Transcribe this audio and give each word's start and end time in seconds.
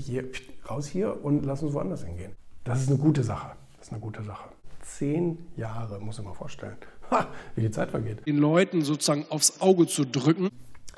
hier, 0.00 0.24
raus 0.68 0.86
hier 0.86 1.24
und 1.24 1.44
lass 1.44 1.62
uns 1.62 1.72
woanders 1.72 2.04
hingehen. 2.04 2.32
Das 2.64 2.80
ist 2.80 2.88
eine 2.88 2.98
gute 2.98 3.22
Sache. 3.22 3.52
Das 3.76 3.86
ist 3.86 3.92
eine 3.92 4.00
gute 4.00 4.22
Sache. 4.22 4.48
Zehn 4.82 5.38
Jahre, 5.56 6.00
muss 6.00 6.18
ich 6.18 6.24
mal 6.24 6.34
vorstellen. 6.34 6.76
Ha, 7.10 7.28
wie 7.54 7.60
die 7.62 7.70
Zeit 7.70 7.90
vergeht. 7.90 8.26
Den 8.26 8.38
Leuten 8.38 8.82
sozusagen 8.82 9.26
aufs 9.30 9.60
Auge 9.60 9.86
zu 9.86 10.04
drücken. 10.04 10.48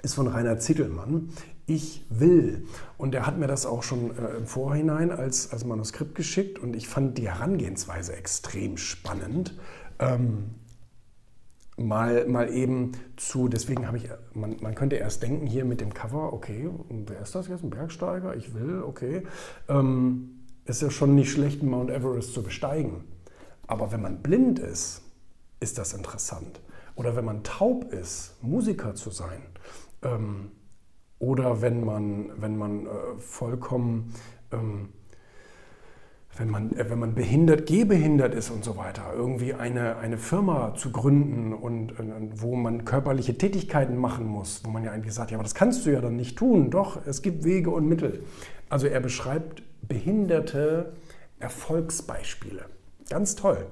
Ist 0.03 0.14
von 0.14 0.26
Rainer 0.26 0.58
Zittelmann. 0.58 1.30
Ich 1.66 2.04
will. 2.08 2.66
Und 2.96 3.14
er 3.14 3.26
hat 3.26 3.38
mir 3.38 3.46
das 3.46 3.66
auch 3.66 3.82
schon 3.82 4.16
äh, 4.16 4.37
im 4.38 4.46
Vorhinein 4.46 5.10
als, 5.10 5.53
als 5.53 5.65
Manuskript 5.65 6.15
geschickt 6.15 6.58
und 6.58 6.74
ich 6.74 6.88
fand 6.88 7.19
die 7.19 7.28
Herangehensweise 7.28 8.17
extrem 8.17 8.78
spannend. 8.78 9.54
Ähm, 9.99 10.54
mal, 11.79 12.26
mal 12.26 12.53
eben 12.53 12.92
zu, 13.17 13.49
deswegen 13.49 13.87
habe 13.87 13.99
ich, 13.99 14.08
man, 14.35 14.56
man 14.60 14.74
könnte 14.74 14.97
erst 14.97 15.22
denken 15.22 15.47
hier 15.47 15.65
mit 15.65 15.81
dem 15.81 15.95
Cover, 15.95 16.33
okay, 16.33 16.69
wer 16.88 17.20
ist 17.20 17.34
das 17.34 17.48
jetzt? 17.48 17.62
Ein 17.65 17.70
Bergsteiger? 17.70 18.37
Ich 18.37 18.55
will, 18.55 18.83
okay. 18.83 19.23
Ähm, 19.69 20.41
ist 20.64 20.82
ja 20.82 20.91
schon 20.91 21.14
nicht 21.14 21.30
schlecht, 21.30 21.62
Mount 21.62 21.91
Everest 21.91 22.34
zu 22.34 22.42
besteigen. 22.42 23.04
Aber 23.66 23.92
wenn 23.92 24.02
man 24.02 24.23
blind 24.23 24.59
ist, 24.59 25.02
ist 25.60 25.78
das 25.78 25.92
interessant. 25.92 26.60
Oder 26.95 27.16
wenn 27.16 27.24
man 27.24 27.45
taub 27.45 27.92
ist, 27.92 28.37
Musiker 28.42 28.95
zu 28.95 29.10
sein. 29.10 29.42
Ähm, 30.02 30.51
oder 31.18 31.62
wenn 31.62 31.84
man, 31.84 32.30
wenn 32.40 32.56
man 32.56 32.87
äh, 32.87 32.90
vollkommen 33.18 34.15
ähm, 34.52 34.90
wenn 36.38 36.51
man, 36.51 36.73
äh, 36.77 36.88
wenn 36.88 36.98
man 36.98 37.15
behindert, 37.15 37.66
gehbehindert 37.66 38.34
ist 38.34 38.51
und 38.51 38.65
so 38.65 38.77
weiter, 38.77 39.12
irgendwie 39.15 39.55
eine, 39.55 39.96
eine 39.96 40.19
Firma 40.19 40.74
zu 40.74 40.92
gründen 40.92 41.52
und, 41.52 41.98
und, 41.98 42.41
wo 42.41 42.55
man 42.55 42.84
körperliche 42.84 43.37
Tätigkeiten 43.37 43.96
machen 43.96 44.27
muss, 44.27 44.62
wo 44.65 44.70
man 44.70 44.84
ja 44.84 44.93
eigentlich 44.93 45.15
sagt, 45.15 45.30
ja, 45.30 45.37
aber 45.37 45.45
das 45.45 45.55
kannst 45.55 45.84
du 45.87 45.91
ja 45.91 46.01
dann 46.01 46.16
nicht 46.16 46.38
tun. 46.38 46.70
Doch, 46.70 47.05
es 47.06 47.23
gibt 47.23 47.45
Wege 47.45 47.70
und 47.70 47.87
Mittel. 47.88 48.24
Also 48.69 48.87
er 48.87 49.01
beschreibt 49.01 49.62
behinderte 49.82 50.93
Erfolgsbeispiele. 51.38 52.65
Ganz 53.09 53.37
toll. 53.37 53.66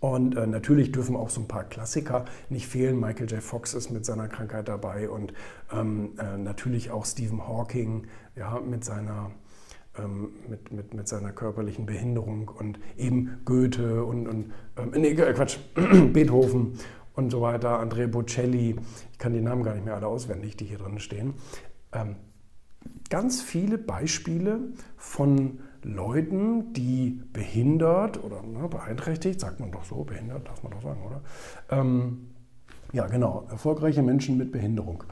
Und 0.00 0.36
äh, 0.36 0.46
natürlich 0.46 0.92
dürfen 0.92 1.16
auch 1.16 1.30
so 1.30 1.40
ein 1.40 1.48
paar 1.48 1.64
Klassiker 1.64 2.26
nicht 2.50 2.66
fehlen. 2.66 3.00
Michael 3.00 3.30
J. 3.30 3.42
Fox 3.42 3.72
ist 3.72 3.90
mit 3.90 4.04
seiner 4.04 4.28
Krankheit 4.28 4.68
dabei 4.68 5.08
und 5.08 5.32
ähm, 5.72 6.10
äh, 6.18 6.36
natürlich 6.36 6.90
auch 6.90 7.06
Stephen 7.06 7.46
Hawking 7.46 8.06
ja, 8.36 8.60
mit 8.60 8.84
seiner 8.84 9.30
mit, 10.48 10.72
mit, 10.72 10.94
mit 10.94 11.08
seiner 11.08 11.32
körperlichen 11.32 11.84
Behinderung 11.84 12.48
und 12.48 12.78
eben 12.96 13.40
Goethe 13.44 14.04
und, 14.04 14.28
und 14.28 14.52
ähm, 14.76 14.92
nee, 14.96 15.14
Quatsch, 15.14 15.58
Beethoven 16.12 16.74
und 17.14 17.30
so 17.30 17.40
weiter, 17.42 17.78
Andrea 17.80 18.06
Bocelli, 18.06 18.76
ich 19.12 19.18
kann 19.18 19.32
die 19.32 19.40
Namen 19.40 19.62
gar 19.62 19.74
nicht 19.74 19.84
mehr 19.84 19.94
alle 19.96 20.06
auswendig, 20.06 20.56
die 20.56 20.64
hier 20.64 20.78
drin 20.78 20.98
stehen. 21.00 21.34
Ähm, 21.92 22.16
ganz 23.10 23.42
viele 23.42 23.78
Beispiele 23.78 24.60
von 24.96 25.60
Leuten, 25.82 26.72
die 26.72 27.22
behindert 27.32 28.22
oder 28.22 28.42
ne, 28.42 28.68
beeinträchtigt, 28.68 29.40
sagt 29.40 29.60
man 29.60 29.72
doch 29.72 29.84
so, 29.84 30.04
behindert 30.04 30.46
darf 30.46 30.62
man 30.62 30.72
doch 30.72 30.82
sagen, 30.82 31.02
oder? 31.06 31.20
Ähm, 31.70 32.30
ja, 32.92 33.06
genau, 33.06 33.46
erfolgreiche 33.50 34.02
Menschen 34.02 34.36
mit 34.36 34.52
Behinderung 34.52 35.04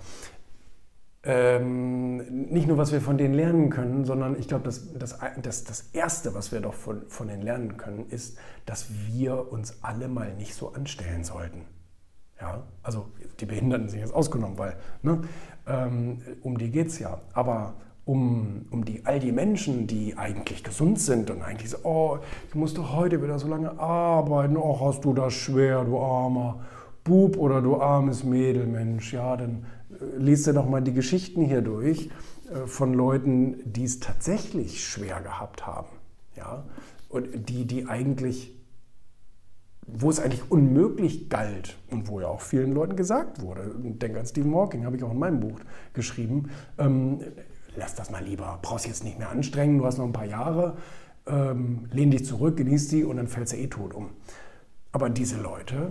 ähm, 1.24 2.47
nicht 2.50 2.69
nur, 2.69 2.78
was 2.78 2.92
wir 2.92 3.00
von 3.00 3.19
denen 3.19 3.34
lernen 3.34 3.70
können, 3.70 4.05
sondern 4.05 4.38
ich 4.38 4.47
glaube, 4.47 4.64
das, 4.64 4.92
das, 4.94 5.19
das, 5.42 5.64
das 5.64 5.91
Erste, 5.92 6.34
was 6.34 6.52
wir 6.52 6.61
doch 6.61 6.74
von, 6.74 7.02
von 7.08 7.28
denen 7.28 7.42
lernen 7.42 7.77
können, 7.77 8.06
ist, 8.08 8.38
dass 8.66 8.86
wir 9.08 9.52
uns 9.52 9.83
alle 9.83 10.08
mal 10.08 10.34
nicht 10.34 10.55
so 10.55 10.72
anstellen 10.72 11.24
sollten. 11.24 11.62
Ja, 12.41 12.62
also 12.84 13.08
die 13.41 13.46
Behinderten 13.46 13.89
sind 13.89 13.98
jetzt 13.98 14.14
ausgenommen, 14.14 14.58
weil 14.58 14.77
ne, 15.02 15.22
ähm, 15.66 16.19
um 16.42 16.56
die 16.56 16.70
geht 16.70 16.86
es 16.86 17.00
ja. 17.00 17.20
Aber 17.33 17.74
um, 18.05 18.66
um 18.70 18.84
die, 18.84 19.05
all 19.05 19.19
die 19.19 19.33
Menschen, 19.33 19.86
die 19.86 20.16
eigentlich 20.16 20.62
gesund 20.62 21.00
sind 21.00 21.30
und 21.30 21.42
eigentlich 21.42 21.70
so, 21.70 21.78
oh, 21.83 22.19
ich 22.48 22.55
musste 22.55 22.94
heute 22.94 23.22
wieder 23.22 23.39
so 23.39 23.48
lange 23.48 23.78
arbeiten, 23.78 24.56
oh, 24.56 24.80
hast 24.80 25.05
du 25.05 25.12
das 25.12 25.34
schwer, 25.34 25.84
du 25.84 25.98
armer 25.98 26.61
Bub 27.05 27.36
oder 27.36 27.61
du 27.61 27.80
armes 27.80 28.23
Mädel, 28.23 28.67
Mensch, 28.67 29.12
ja, 29.12 29.36
dann 29.36 29.67
liest 30.17 30.47
dir 30.47 30.53
noch 30.53 30.69
mal 30.69 30.83
die 30.83 30.92
Geschichten 30.92 31.45
hier 31.45 31.63
durch 31.63 32.11
äh, 32.53 32.67
von 32.67 32.95
Leuten, 32.95 33.59
die 33.64 33.85
es 33.85 34.01
tatsächlich 34.01 34.85
schwer 34.85 35.20
gehabt 35.20 35.67
haben. 35.67 35.89
Ja? 36.36 36.64
Und 37.09 37.48
die, 37.48 37.67
die 37.67 37.86
eigentlich, 37.86 38.55
wo 39.87 40.11
es 40.11 40.20
eigentlich 40.20 40.51
unmöglich 40.51 41.31
galt 41.31 41.77
und 41.91 42.08
wo 42.08 42.20
ja 42.20 42.29
auch 42.29 42.41
vielen 42.41 42.73
Leuten 42.73 42.97
gesagt 42.97 43.41
wurde, 43.41 43.75
denk 43.79 44.17
an 44.17 44.27
Stephen 44.27 44.55
Hawking, 44.55 44.85
habe 44.85 44.97
ich 44.97 45.05
auch 45.05 45.13
in 45.13 45.19
meinem 45.19 45.41
Buch 45.41 45.58
geschrieben, 45.95 46.51
ähm, 46.79 47.20
lass 47.77 47.95
das 47.95 48.11
mal 48.11 48.23
lieber, 48.23 48.58
brauchst 48.61 48.87
jetzt 48.87 49.05
nicht 49.05 49.19
mehr 49.19 49.31
anstrengen, 49.31 49.79
du 49.79 49.87
hast 49.87 49.98
noch 49.98 50.05
ein 50.05 50.13
paar 50.13 50.27
Jahre, 50.27 50.77
ähm, 51.27 51.89
lehn 51.92 52.11
dich 52.11 52.25
zurück, 52.25 52.57
genieß 52.57 52.89
die 52.89 53.05
und 53.05 53.17
dann 53.17 53.29
fällst 53.29 53.53
du 53.53 53.57
eh 53.57 53.69
tot 53.69 53.95
um. 53.95 54.11
Aber 54.92 55.11
diese 55.11 55.41
Leute, 55.41 55.91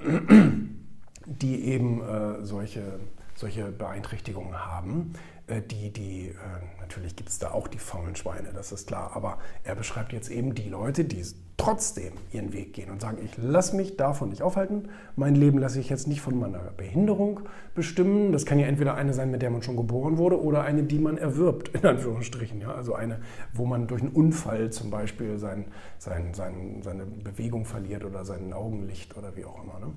die 1.26 1.64
eben 1.64 2.02
äh, 2.02 2.44
solche 2.44 2.98
solche 3.38 3.70
Beeinträchtigungen 3.70 4.66
haben. 4.66 5.12
Äh, 5.46 5.62
die, 5.62 5.92
die, 5.92 6.28
äh, 6.28 6.34
natürlich 6.80 7.16
gibt 7.16 7.28
es 7.30 7.38
da 7.38 7.52
auch 7.52 7.68
die 7.68 7.78
faulen 7.78 8.16
Schweine, 8.16 8.50
das 8.52 8.72
ist 8.72 8.88
klar. 8.88 9.12
Aber 9.14 9.38
er 9.64 9.74
beschreibt 9.74 10.12
jetzt 10.12 10.30
eben 10.30 10.54
die 10.54 10.68
Leute, 10.68 11.04
die 11.04 11.24
trotzdem 11.56 12.12
ihren 12.32 12.52
Weg 12.52 12.72
gehen 12.72 12.90
und 12.90 13.00
sagen, 13.00 13.18
ich 13.22 13.36
lasse 13.36 13.74
mich 13.76 13.96
davon 13.96 14.28
nicht 14.28 14.42
aufhalten. 14.42 14.90
Mein 15.16 15.34
Leben 15.34 15.58
lasse 15.58 15.80
ich 15.80 15.88
jetzt 15.88 16.06
nicht 16.06 16.20
von 16.20 16.38
meiner 16.38 16.70
Behinderung 16.76 17.40
bestimmen. 17.74 18.32
Das 18.32 18.46
kann 18.46 18.58
ja 18.60 18.66
entweder 18.66 18.94
eine 18.94 19.12
sein, 19.12 19.30
mit 19.30 19.42
der 19.42 19.50
man 19.50 19.62
schon 19.62 19.76
geboren 19.76 20.18
wurde, 20.18 20.40
oder 20.40 20.62
eine, 20.62 20.84
die 20.84 20.98
man 20.98 21.18
erwirbt, 21.18 21.68
in 21.74 21.84
Anführungsstrichen. 21.84 22.60
Ja? 22.60 22.74
Also 22.74 22.94
eine, 22.94 23.20
wo 23.52 23.66
man 23.66 23.88
durch 23.88 24.02
einen 24.02 24.12
Unfall 24.12 24.70
zum 24.70 24.90
Beispiel 24.90 25.38
sein, 25.38 25.66
sein, 25.98 26.32
sein, 26.32 26.80
seine 26.82 27.06
Bewegung 27.06 27.64
verliert 27.64 28.04
oder 28.04 28.24
sein 28.24 28.52
Augenlicht 28.52 29.16
oder 29.16 29.36
wie 29.36 29.44
auch 29.44 29.62
immer. 29.62 29.80
Ne? 29.80 29.92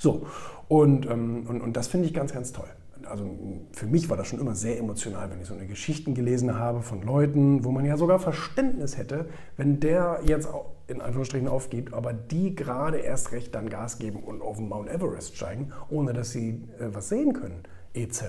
So, 0.00 0.26
und, 0.68 1.08
ähm, 1.10 1.44
und, 1.46 1.60
und 1.60 1.76
das 1.76 1.88
finde 1.88 2.06
ich 2.06 2.14
ganz, 2.14 2.32
ganz 2.32 2.52
toll. 2.52 2.68
Also 3.04 3.24
für 3.72 3.86
mich 3.86 4.08
war 4.08 4.16
das 4.16 4.28
schon 4.28 4.40
immer 4.40 4.54
sehr 4.54 4.78
emotional, 4.78 5.30
wenn 5.30 5.40
ich 5.40 5.46
so 5.46 5.54
eine 5.54 5.66
Geschichten 5.66 6.14
gelesen 6.14 6.58
habe 6.58 6.80
von 6.80 7.02
Leuten, 7.02 7.64
wo 7.64 7.70
man 7.70 7.84
ja 7.84 7.96
sogar 7.96 8.18
Verständnis 8.18 8.96
hätte, 8.96 9.28
wenn 9.56 9.78
der 9.80 10.20
jetzt 10.24 10.48
in 10.86 11.02
Anführungsstrichen 11.02 11.48
aufgibt, 11.48 11.92
aber 11.92 12.14
die 12.14 12.54
gerade 12.54 12.98
erst 12.98 13.32
recht 13.32 13.54
dann 13.54 13.68
Gas 13.68 13.98
geben 13.98 14.22
und 14.22 14.40
auf 14.40 14.56
den 14.56 14.68
Mount 14.68 14.88
Everest 14.88 15.36
steigen, 15.36 15.72
ohne 15.90 16.14
dass 16.14 16.30
sie 16.30 16.62
äh, 16.78 16.86
was 16.92 17.10
sehen 17.10 17.34
können, 17.34 17.62
etc. 17.92 18.22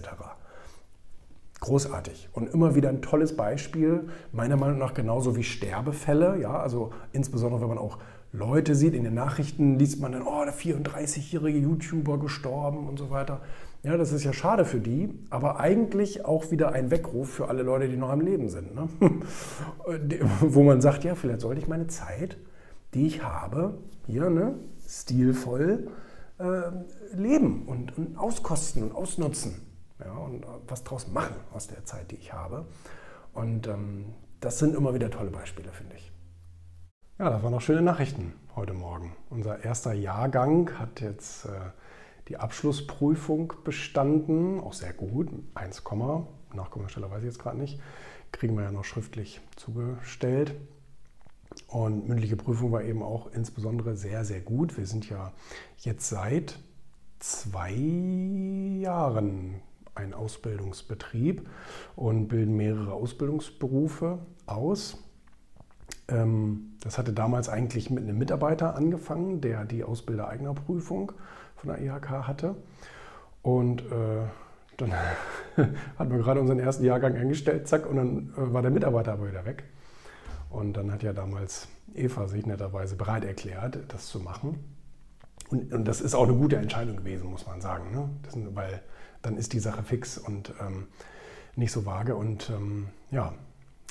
Großartig 1.62 2.30
und 2.34 2.54
immer 2.54 2.76
wieder 2.76 2.90
ein 2.90 3.02
tolles 3.02 3.38
Beispiel, 3.38 4.10
meiner 4.34 4.58
Meinung 4.58 4.78
nach 4.78 4.94
genauso 4.94 5.38
wie 5.38 5.44
Sterbefälle, 5.44 6.38
ja, 6.40 6.60
also 6.60 6.92
insbesondere 7.14 7.62
wenn 7.62 7.70
man 7.70 7.78
auch 7.78 7.98
Leute 8.34 8.76
sieht. 8.76 8.94
In 8.94 9.04
den 9.04 9.14
Nachrichten 9.14 9.78
liest 9.78 10.00
man 10.00 10.14
dann, 10.14 10.24
oh, 10.24 10.44
der 10.46 10.54
34-jährige 10.54 11.60
YouTuber 11.60 12.20
gestorben 12.20 12.88
und 12.88 12.98
so 12.98 13.10
weiter. 13.10 13.42
Ja, 13.84 13.98
das 13.98 14.12
ist 14.12 14.24
ja 14.24 14.32
schade 14.32 14.64
für 14.64 14.80
die, 14.80 15.10
aber 15.32 15.60
eigentlich 15.60 16.24
auch 16.24 16.52
wieder 16.52 16.72
ein 16.72 16.92
Weckruf 16.92 17.32
für 17.32 17.48
alle 17.48 17.64
Leute, 17.64 17.90
die 17.90 17.98
noch 17.98 18.10
am 18.10 18.22
Leben 18.22 18.48
sind. 18.48 18.76
Ne? 18.76 18.88
Wo 20.42 20.62
man 20.64 20.82
sagt, 20.82 21.04
ja, 21.04 21.16
vielleicht 21.16 21.42
sollte 21.42 21.62
ich 21.62 21.68
meine 21.68 21.88
Zeit, 21.88 22.38
die 22.94 23.08
ich 23.08 23.24
habe, 23.24 23.80
hier 24.06 24.30
ne, 24.30 24.54
stilvoll 24.88 25.88
äh, 26.38 27.16
leben 27.16 27.64
und, 27.66 27.98
und, 27.98 28.18
auskosten 28.18 28.84
und 28.84 28.96
ausnutzen. 28.96 29.62
Ja, 30.00 30.14
und 30.14 30.46
was 30.68 30.84
draus 30.84 31.08
machen 31.12 31.36
aus 31.54 31.68
der 31.68 31.84
Zeit, 31.86 32.12
die 32.12 32.16
ich 32.16 32.34
habe. 32.34 32.66
Und 33.34 33.68
ähm, 33.68 34.06
das 34.40 34.60
sind 34.60 34.76
immer 34.76 34.94
wieder 34.94 35.10
tolle 35.10 35.32
Beispiele, 35.32 35.72
finde 35.72 35.96
ich. 35.96 36.11
Ja, 37.22 37.30
das 37.30 37.44
waren 37.44 37.52
noch 37.52 37.62
schöne 37.62 37.84
Nachrichten 37.84 38.34
heute 38.56 38.74
Morgen. 38.74 39.16
Unser 39.30 39.64
erster 39.64 39.94
Jahrgang 39.94 40.72
hat 40.80 41.02
jetzt 41.02 41.46
äh, 41.46 41.50
die 42.30 42.38
Abschlussprüfung 42.38 43.54
bestanden, 43.64 44.60
auch 44.60 44.74
sehr 44.74 44.92
gut, 44.92 45.30
1, 45.54 45.84
Nachkommastelle 46.56 47.12
weiß 47.12 47.20
ich 47.20 47.26
jetzt 47.26 47.38
gerade 47.38 47.60
nicht, 47.60 47.80
kriegen 48.32 48.58
wir 48.58 48.64
ja 48.64 48.72
noch 48.72 48.86
schriftlich 48.86 49.40
zugestellt. 49.56 50.56
Und 51.68 52.08
mündliche 52.08 52.38
Prüfung 52.38 52.72
war 52.72 52.82
eben 52.82 53.04
auch 53.04 53.32
insbesondere 53.32 53.96
sehr, 53.96 54.26
sehr 54.26 54.42
gut. 54.42 54.76
Wir 54.76 54.88
sind 54.88 55.08
ja 55.08 55.32
jetzt 55.78 56.10
seit 56.10 56.58
zwei 57.20 57.72
Jahren 58.82 59.62
ein 59.94 60.16
Ausbildungsbetrieb 60.16 61.48
und 61.96 62.30
bilden 62.30 62.58
mehrere 62.58 62.94
Ausbildungsberufe 62.94 64.18
aus. 64.48 64.98
Ähm, 66.08 66.71
das 66.82 66.98
hatte 66.98 67.14
damals 67.14 67.48
eigentlich 67.48 67.90
mit 67.90 68.04
einem 68.04 68.18
Mitarbeiter 68.18 68.76
angefangen, 68.76 69.40
der 69.40 69.66
die 69.66 69.84
Ausbildereignerprüfung 69.84 71.12
von 71.56 71.70
der 71.70 71.82
IHK 71.82 72.10
hatte. 72.28 72.56
Und 73.44 73.82
äh, 73.82 74.26
dann 74.78 74.92
hatten 76.00 76.12
wir 76.12 76.18
gerade 76.18 76.42
unseren 76.42 76.60
ersten 76.60 76.84
Jahrgang 76.84 77.16
eingestellt, 77.16 77.68
zack, 77.68 77.88
und 77.88 77.96
dann 77.98 78.34
äh, 78.36 78.54
war 78.54 78.62
der 78.62 78.72
Mitarbeiter 78.72 79.14
aber 79.14 79.30
wieder 79.30 79.46
weg. 79.46 79.64
Und 80.50 80.76
dann 80.76 80.92
hat 80.92 81.04
ja 81.04 81.14
damals 81.14 81.68
Eva 81.94 82.28
sich 82.28 82.46
netterweise 82.46 82.96
bereit 82.96 83.24
erklärt, 83.26 83.80
das 83.88 84.08
zu 84.08 84.20
machen. 84.20 84.60
Und, 85.50 85.72
und 85.74 85.86
das 85.86 86.02
ist 86.02 86.16
auch 86.16 86.28
eine 86.28 86.38
gute 86.38 86.58
Entscheidung 86.58 86.98
gewesen, 86.98 87.30
muss 87.30 87.46
man 87.46 87.62
sagen. 87.62 87.92
Ne? 87.92 88.10
Das, 88.24 88.36
weil 88.56 88.82
dann 89.22 89.38
ist 89.38 89.54
die 89.54 89.60
Sache 89.60 89.84
fix 89.84 90.18
und 90.18 90.54
ähm, 90.60 90.88
nicht 91.56 91.72
so 91.72 91.86
vage. 91.86 92.16
Und 92.16 92.50
ähm, 92.50 92.88
ja, 93.12 93.34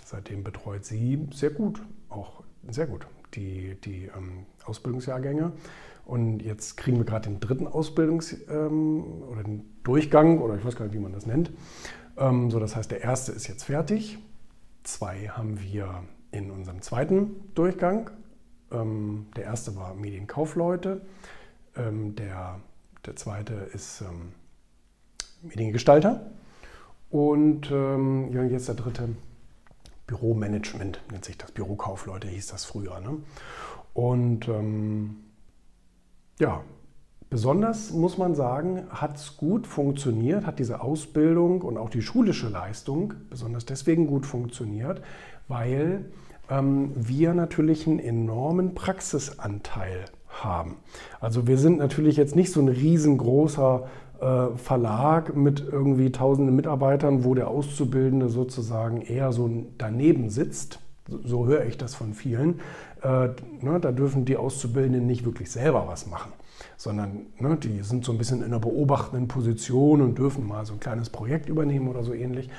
seitdem 0.05 0.43
betreut 0.43 0.85
sie 0.85 1.29
sehr 1.33 1.51
gut, 1.51 1.81
auch 2.11 2.43
sehr 2.69 2.87
gut, 2.87 3.07
die, 3.35 3.77
die 3.81 4.11
ähm, 4.17 4.47
Ausbildungsjahrgänge. 4.65 5.53
Und 6.05 6.41
jetzt 6.41 6.77
kriegen 6.77 6.99
wir 6.99 7.05
gerade 7.05 7.29
den 7.29 7.41
dritten 7.41 7.67
Ausbildungs- 7.67 8.37
ähm, 8.51 9.23
oder 9.31 9.43
den 9.45 9.63
Durchgang, 9.85 10.41
oder 10.41 10.57
ich 10.57 10.65
weiß 10.65 10.77
gar 10.77 10.85
nicht, 10.85 10.95
wie 10.95 11.01
man 11.01 11.13
das 11.13 11.27
nennt. 11.27 11.53
Ähm, 12.17 12.51
so, 12.51 12.59
das 12.59 12.77
heißt, 12.77 12.91
der 12.91 13.03
erste 13.03 13.33
ist 13.33 13.47
jetzt 13.47 13.65
fertig. 13.65 14.19
Zwei 14.83 15.29
haben 15.29 15.61
wir 15.61 16.03
in 16.33 16.51
unserem 16.51 16.83
zweiten 16.83 17.53
Durchgang. 17.55 18.11
Ähm, 18.73 19.27
der 19.37 19.45
erste 19.45 19.77
war 19.77 19.95
Medienkaufleute. 19.95 21.03
Ähm, 21.77 22.17
der, 22.17 22.61
der 23.07 23.17
zweite 23.17 23.55
ist 23.73 24.05
Mediengestalter. 25.43 26.31
Und 27.11 27.71
ähm, 27.71 28.33
jetzt 28.51 28.69
der 28.69 28.75
dritte 28.75 29.11
Büromanagement 30.11 31.01
nennt 31.13 31.25
sich 31.25 31.39
das. 31.39 31.53
Bürokaufleute 31.53 32.27
hieß 32.27 32.49
das 32.49 32.65
früher. 32.65 33.01
Ne? 33.01 33.19
Und 33.95 34.49
ähm, 34.49 35.19
ja, 36.41 36.65
besonders 37.29 37.93
muss 37.93 38.19
man 38.19 38.35
sagen, 38.35 38.87
hat 38.91 39.17
es 39.17 39.37
gut 39.37 39.69
funktioniert, 39.69 40.47
hat 40.47 40.59
diese 40.59 40.81
Ausbildung 40.81 41.63
und 41.63 41.79
auch 41.79 41.91
die 41.91 42.03
schulische 42.03 42.49
Leistung 42.49 43.15
besonders 43.31 43.67
deswegen 43.67 44.09
gut 44.09 44.27
funktioniert, 44.27 45.01
weil 45.47 46.07
ähm, 46.49 46.91
wir 46.97 47.33
natürlich 47.33 47.87
einen 47.87 48.01
enormen 48.01 48.75
Praxisanteil 48.75 50.07
haben. 50.29 50.79
Also 51.21 51.47
wir 51.47 51.57
sind 51.57 51.79
natürlich 51.79 52.17
jetzt 52.17 52.35
nicht 52.35 52.51
so 52.51 52.61
ein 52.61 52.69
riesengroßer 52.69 53.89
Verlag 54.57 55.35
mit 55.35 55.61
irgendwie 55.61 56.13
tausenden 56.13 56.55
Mitarbeitern, 56.55 57.25
wo 57.25 57.35
der 57.35 57.49
Auszubildende 57.49 58.29
sozusagen 58.29 59.03
eher 59.03 59.33
so 59.33 59.51
daneben 59.79 60.31
sitzt. 60.31 60.81
So 61.25 61.47
höre 61.47 61.65
ich 61.65 61.79
das 61.79 61.95
von 61.95 62.15
vielen. 62.15 62.61
Äh, 63.03 63.29
ne, 63.63 63.81
da 63.81 63.93
dürfen 63.93 64.25
die 64.25 64.37
Auszubildenden 64.37 65.07
nicht 65.07 65.25
wirklich 65.25 65.51
selber 65.51 65.87
was 65.89 66.07
machen, 66.07 66.33
sondern 66.77 67.27
ne, 67.39 67.57
die 67.57 67.83
sind 67.83 68.05
so 68.05 68.13
ein 68.13 68.19
bisschen 68.19 68.39
in 68.39 68.45
einer 68.45 68.61
beobachtenden 68.61 69.27
Position 69.27 70.03
und 70.03 70.19
dürfen 70.19 70.47
mal 70.47 70.67
so 70.67 70.75
ein 70.75 70.81
kleines 70.81 71.09
Projekt 71.09 71.49
übernehmen 71.49 71.89
oder 71.89 72.05
so 72.05 72.13
ähnlich. 72.13 72.51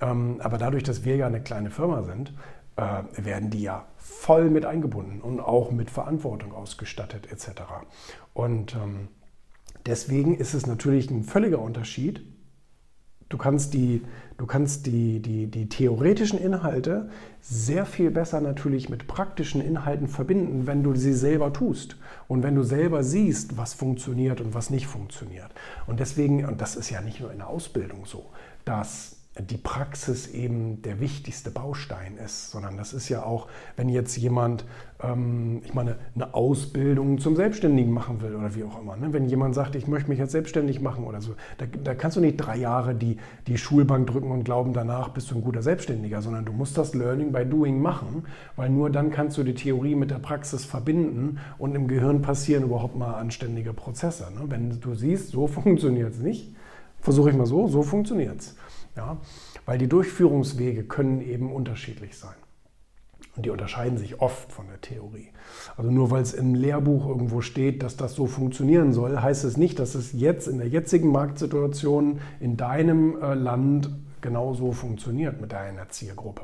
Ähm, 0.00 0.36
aber 0.40 0.58
dadurch, 0.58 0.82
dass 0.82 1.04
wir 1.04 1.16
ja 1.16 1.26
eine 1.26 1.40
kleine 1.40 1.70
Firma 1.70 2.02
sind, 2.02 2.34
äh, 2.76 3.02
werden 3.16 3.48
die 3.48 3.62
ja 3.62 3.86
voll 3.96 4.50
mit 4.50 4.66
eingebunden 4.66 5.22
und 5.22 5.40
auch 5.40 5.70
mit 5.70 5.90
Verantwortung 5.90 6.52
ausgestattet 6.52 7.32
etc. 7.32 7.62
Und 8.34 8.74
ähm, 8.74 9.08
Deswegen 9.86 10.36
ist 10.36 10.54
es 10.54 10.66
natürlich 10.66 11.10
ein 11.10 11.22
völliger 11.22 11.60
Unterschied. 11.60 12.22
Du 13.28 13.38
kannst 13.38 13.74
die, 13.74 14.02
du 14.36 14.46
kannst 14.46 14.86
die, 14.86 15.20
die, 15.20 15.48
die 15.48 15.68
theoretischen 15.68 16.38
Inhalte 16.38 17.08
sehr 17.40 17.84
viel 17.84 18.10
besser 18.10 18.40
natürlich 18.40 18.88
mit 18.88 19.08
praktischen 19.08 19.60
Inhalten 19.60 20.06
verbinden, 20.06 20.66
wenn 20.66 20.84
du 20.84 20.94
sie 20.94 21.12
selber 21.12 21.52
tust 21.52 21.96
und 22.28 22.44
wenn 22.44 22.54
du 22.54 22.62
selber 22.62 23.02
siehst, 23.02 23.56
was 23.56 23.74
funktioniert 23.74 24.40
und 24.40 24.54
was 24.54 24.70
nicht 24.70 24.86
funktioniert. 24.86 25.50
Und 25.88 25.98
deswegen, 25.98 26.44
und 26.44 26.60
das 26.60 26.76
ist 26.76 26.90
ja 26.90 27.00
nicht 27.00 27.20
nur 27.20 27.32
in 27.32 27.38
der 27.38 27.48
Ausbildung 27.48 28.06
so, 28.06 28.26
dass 28.64 29.16
die 29.38 29.58
Praxis 29.58 30.28
eben 30.28 30.80
der 30.82 30.98
wichtigste 30.98 31.50
Baustein 31.50 32.16
ist, 32.24 32.50
sondern 32.50 32.76
das 32.76 32.94
ist 32.94 33.08
ja 33.10 33.22
auch, 33.22 33.48
wenn 33.76 33.90
jetzt 33.90 34.16
jemand, 34.16 34.64
ähm, 35.02 35.60
ich 35.62 35.74
meine, 35.74 35.96
eine 36.14 36.32
Ausbildung 36.32 37.18
zum 37.18 37.36
Selbstständigen 37.36 37.92
machen 37.92 38.22
will 38.22 38.34
oder 38.34 38.54
wie 38.54 38.64
auch 38.64 38.80
immer. 38.80 38.96
Ne? 38.96 39.12
Wenn 39.12 39.28
jemand 39.28 39.54
sagt, 39.54 39.74
ich 39.74 39.86
möchte 39.86 40.08
mich 40.08 40.18
jetzt 40.18 40.32
selbstständig 40.32 40.80
machen 40.80 41.04
oder 41.04 41.20
so, 41.20 41.34
da, 41.58 41.66
da, 41.66 41.94
kannst 41.94 42.16
du 42.16 42.22
nicht 42.22 42.38
drei 42.38 42.56
Jahre 42.56 42.94
die, 42.94 43.18
die 43.46 43.58
Schulbank 43.58 44.06
drücken 44.06 44.30
und 44.30 44.44
glauben, 44.44 44.72
danach 44.72 45.10
bist 45.10 45.30
du 45.30 45.34
ein 45.34 45.42
guter 45.42 45.62
Selbstständiger, 45.62 46.22
sondern 46.22 46.46
du 46.46 46.52
musst 46.52 46.78
das 46.78 46.94
Learning 46.94 47.30
by 47.32 47.44
Doing 47.44 47.80
machen, 47.80 48.24
weil 48.56 48.70
nur 48.70 48.88
dann 48.88 49.10
kannst 49.10 49.36
du 49.36 49.42
die 49.42 49.54
Theorie 49.54 49.96
mit 49.96 50.10
der 50.10 50.18
Praxis 50.18 50.64
verbinden 50.64 51.40
und 51.58 51.74
im 51.74 51.88
Gehirn 51.88 52.22
passieren 52.22 52.64
überhaupt 52.64 52.96
mal 52.96 53.14
anständige 53.14 53.74
Prozesse. 53.74 54.28
Ne? 54.34 54.46
Wenn 54.48 54.80
du 54.80 54.94
siehst, 54.94 55.28
so 55.28 55.46
funktioniert 55.46 56.14
es 56.14 56.20
nicht, 56.20 56.54
versuche 57.00 57.30
ich 57.30 57.36
mal 57.36 57.46
so, 57.46 57.68
so 57.68 57.82
funktioniert 57.82 58.40
es. 58.40 58.56
Ja? 58.96 59.18
Weil 59.64 59.78
die 59.78 59.88
Durchführungswege 59.88 60.84
können 60.84 61.20
eben 61.20 61.52
unterschiedlich 61.52 62.18
sein. 62.18 62.34
Und 63.36 63.44
die 63.44 63.50
unterscheiden 63.50 63.98
sich 63.98 64.20
oft 64.20 64.50
von 64.50 64.66
der 64.66 64.80
Theorie. 64.80 65.28
Also 65.76 65.90
nur 65.90 66.10
weil 66.10 66.22
es 66.22 66.32
im 66.32 66.54
Lehrbuch 66.54 67.06
irgendwo 67.06 67.42
steht, 67.42 67.82
dass 67.82 67.96
das 67.96 68.14
so 68.14 68.26
funktionieren 68.26 68.94
soll, 68.94 69.20
heißt 69.20 69.44
es 69.44 69.58
nicht, 69.58 69.78
dass 69.78 69.94
es 69.94 70.12
jetzt 70.12 70.48
in 70.48 70.56
der 70.56 70.68
jetzigen 70.68 71.12
Marktsituation 71.12 72.20
in 72.40 72.56
deinem 72.56 73.20
äh, 73.20 73.34
Land 73.34 73.90
genauso 74.22 74.72
funktioniert 74.72 75.40
mit 75.40 75.52
deiner 75.52 75.88
Zielgruppe. 75.90 76.42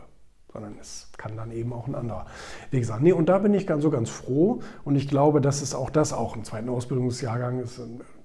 Sondern 0.53 0.77
es 0.79 1.09
kann 1.17 1.35
dann 1.35 1.51
eben 1.51 1.73
auch 1.73 1.87
ein 1.87 1.95
anderer 1.95 2.27
Weg 2.71 2.85
sein. 2.85 3.03
Nee, 3.03 3.13
und 3.13 3.31
da 3.31 3.39
bin 3.39 3.55
ich 3.55 3.67
ganz 3.67 3.83
so 3.83 3.91
ganz 3.91 4.11
froh. 4.11 4.61
Und 4.85 4.97
ich 4.97 5.09
glaube, 5.09 5.41
dass 5.41 5.63
es 5.63 5.75
auch 5.75 5.89
das 5.89 6.13
auch 6.13 6.37
im 6.37 6.45
zweiten 6.45 6.69
Ausbildungsjahrgang 6.69 7.61
ist. 7.61 7.81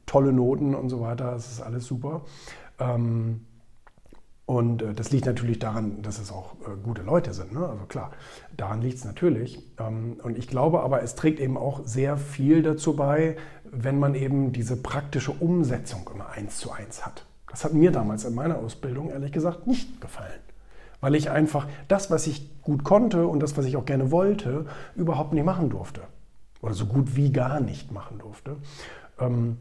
Tolle 0.06 0.34
Noten 0.34 0.76
und 0.76 0.90
so 0.90 1.00
weiter. 1.00 1.34
Es 1.38 1.50
ist 1.50 1.62
alles 1.62 1.86
super. 1.86 2.26
Ähm, 2.80 3.47
und 4.48 4.82
äh, 4.82 4.94
das 4.94 5.12
liegt 5.12 5.26
natürlich 5.26 5.60
daran, 5.60 6.02
dass 6.02 6.20
es 6.20 6.32
auch 6.32 6.54
äh, 6.62 6.78
gute 6.82 7.02
Leute 7.02 7.34
sind. 7.34 7.52
Ne? 7.52 7.68
Also 7.68 7.84
klar, 7.86 8.12
daran 8.56 8.82
liegt 8.82 8.98
es 8.98 9.04
natürlich. 9.04 9.62
Ähm, 9.78 10.22
und 10.24 10.38
ich 10.38 10.48
glaube 10.48 10.80
aber, 10.80 11.04
es 11.04 11.16
trägt 11.16 11.42
eben 11.42 11.58
auch 11.58 11.82
sehr 11.84 12.16
viel 12.18 12.64
dazu 12.64 12.96
bei, 12.96 13.36
wenn 13.66 14.00
man 14.00 14.16
eben 14.16 14.54
diese 14.54 14.78
praktische 14.78 15.34
Umsetzung 15.34 16.10
immer 16.14 16.30
eins 16.30 16.60
zu 16.60 16.72
eins 16.72 17.06
hat. 17.06 17.26
Das 17.52 17.66
hat 17.66 17.74
mir 17.74 17.92
damals 17.92 18.24
in 18.24 18.36
meiner 18.36 18.58
Ausbildung 18.58 19.10
ehrlich 19.10 19.34
gesagt 19.34 19.68
nicht 19.68 20.00
gefallen. 20.00 20.40
Weil 21.02 21.16
ich 21.16 21.30
einfach 21.30 21.68
das, 21.90 22.10
was 22.10 22.26
ich 22.26 22.62
gut 22.62 22.86
konnte 22.86 23.28
und 23.28 23.42
das, 23.42 23.58
was 23.58 23.66
ich 23.66 23.76
auch 23.76 23.86
gerne 23.86 24.12
wollte, 24.12 24.66
überhaupt 24.96 25.34
nicht 25.34 25.44
machen 25.44 25.70
durfte. 25.70 26.04
Oder 26.62 26.74
so 26.74 26.86
gut 26.86 27.18
wie 27.18 27.34
gar 27.34 27.60
nicht 27.60 27.92
machen 27.92 28.20
durfte. 28.20 28.56
Ähm, 29.20 29.58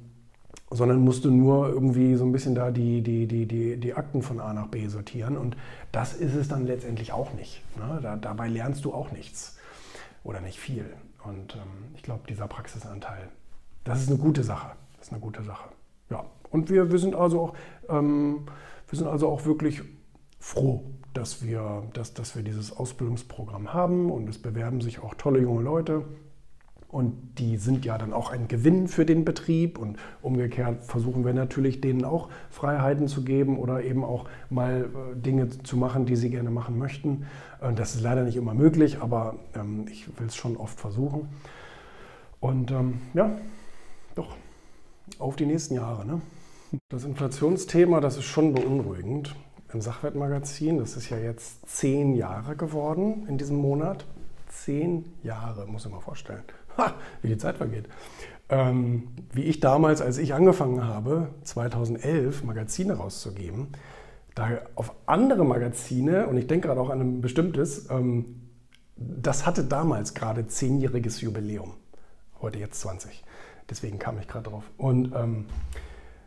sondern 0.70 1.00
musste 1.00 1.28
nur 1.30 1.68
irgendwie 1.68 2.16
so 2.16 2.24
ein 2.24 2.32
bisschen 2.32 2.54
da 2.54 2.70
die, 2.70 3.02
die, 3.02 3.26
die, 3.26 3.46
die, 3.46 3.76
die 3.76 3.94
Akten 3.94 4.22
von 4.22 4.40
A 4.40 4.52
nach 4.52 4.66
B 4.66 4.88
sortieren. 4.88 5.36
Und 5.36 5.56
das 5.92 6.14
ist 6.14 6.34
es 6.34 6.48
dann 6.48 6.66
letztendlich 6.66 7.12
auch 7.12 7.32
nicht. 7.34 7.62
Ne? 7.76 8.00
Da, 8.02 8.16
dabei 8.16 8.48
lernst 8.48 8.84
du 8.84 8.92
auch 8.92 9.12
nichts 9.12 9.56
oder 10.24 10.40
nicht 10.40 10.58
viel. 10.58 10.86
Und 11.24 11.54
ähm, 11.54 11.92
ich 11.94 12.02
glaube, 12.02 12.22
dieser 12.28 12.48
Praxisanteil, 12.48 13.28
das 13.84 14.02
ist 14.02 14.08
eine 14.08 14.18
gute 14.18 14.42
Sache. 14.42 14.72
Das 14.96 15.06
ist 15.06 15.12
eine 15.12 15.20
gute 15.20 15.42
Sache. 15.44 15.68
Ja. 16.10 16.24
Und 16.50 16.70
wir, 16.70 16.90
wir, 16.90 16.98
sind, 16.98 17.14
also 17.14 17.40
auch, 17.40 17.54
ähm, 17.88 18.46
wir 18.88 18.98
sind 18.98 19.08
also 19.08 19.28
auch 19.28 19.44
wirklich 19.44 19.82
froh, 20.38 20.84
dass 21.14 21.44
wir, 21.44 21.84
dass, 21.92 22.14
dass 22.14 22.36
wir 22.36 22.42
dieses 22.42 22.76
Ausbildungsprogramm 22.76 23.72
haben 23.72 24.10
und 24.10 24.28
es 24.28 24.38
bewerben 24.40 24.80
sich 24.80 25.00
auch 25.00 25.14
tolle 25.14 25.40
junge 25.40 25.62
Leute. 25.62 26.04
Und 26.96 27.38
die 27.38 27.58
sind 27.58 27.84
ja 27.84 27.98
dann 27.98 28.14
auch 28.14 28.30
ein 28.30 28.48
Gewinn 28.48 28.88
für 28.88 29.04
den 29.04 29.26
Betrieb. 29.26 29.76
Und 29.76 29.98
umgekehrt 30.22 30.82
versuchen 30.82 31.26
wir 31.26 31.34
natürlich 31.34 31.82
denen 31.82 32.06
auch 32.06 32.30
Freiheiten 32.48 33.06
zu 33.06 33.22
geben 33.22 33.58
oder 33.58 33.84
eben 33.84 34.02
auch 34.02 34.24
mal 34.48 34.88
äh, 35.12 35.14
Dinge 35.14 35.50
zu 35.50 35.76
machen, 35.76 36.06
die 36.06 36.16
sie 36.16 36.30
gerne 36.30 36.48
machen 36.48 36.78
möchten. 36.78 37.26
Äh, 37.60 37.74
das 37.74 37.96
ist 37.96 38.00
leider 38.00 38.22
nicht 38.22 38.36
immer 38.36 38.54
möglich, 38.54 39.02
aber 39.02 39.34
ähm, 39.54 39.84
ich 39.90 40.08
will 40.18 40.28
es 40.28 40.36
schon 40.36 40.56
oft 40.56 40.80
versuchen. 40.80 41.28
Und 42.40 42.70
ähm, 42.70 42.94
ja, 43.12 43.30
doch, 44.14 44.34
auf 45.18 45.36
die 45.36 45.44
nächsten 45.44 45.74
Jahre. 45.74 46.06
Ne? 46.06 46.22
Das 46.88 47.04
Inflationsthema, 47.04 48.00
das 48.00 48.16
ist 48.16 48.24
schon 48.24 48.54
beunruhigend. 48.54 49.36
Im 49.70 49.82
Sachwertmagazin, 49.82 50.78
das 50.78 50.96
ist 50.96 51.10
ja 51.10 51.18
jetzt 51.18 51.68
zehn 51.68 52.14
Jahre 52.14 52.56
geworden 52.56 53.26
in 53.28 53.36
diesem 53.36 53.58
Monat. 53.58 54.06
Zehn 54.48 55.04
Jahre, 55.22 55.66
muss 55.66 55.84
ich 55.84 55.92
mal 55.92 56.00
vorstellen. 56.00 56.44
Ha, 56.78 56.94
wie 57.22 57.28
die 57.28 57.38
Zeit 57.38 57.56
vergeht. 57.56 57.88
Ähm, 58.48 59.08
wie 59.32 59.42
ich 59.42 59.60
damals, 59.60 60.00
als 60.00 60.18
ich 60.18 60.34
angefangen 60.34 60.84
habe, 60.84 61.28
2011 61.42 62.44
Magazine 62.44 62.94
rauszugeben, 62.94 63.68
da 64.34 64.50
auf 64.74 64.92
andere 65.06 65.44
Magazine, 65.44 66.26
und 66.28 66.36
ich 66.36 66.46
denke 66.46 66.68
gerade 66.68 66.80
auch 66.80 66.90
an 66.90 67.00
ein 67.00 67.20
bestimmtes, 67.20 67.90
ähm, 67.90 68.42
das 68.96 69.46
hatte 69.46 69.64
damals 69.64 70.14
gerade 70.14 70.46
zehnjähriges 70.46 71.20
Jubiläum. 71.20 71.74
Heute 72.40 72.58
jetzt 72.58 72.80
20. 72.80 73.24
Deswegen 73.68 73.98
kam 73.98 74.18
ich 74.18 74.28
gerade 74.28 74.48
drauf. 74.50 74.64
Und 74.76 75.12
ähm, 75.14 75.46